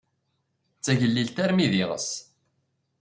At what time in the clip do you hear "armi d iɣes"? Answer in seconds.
1.43-2.09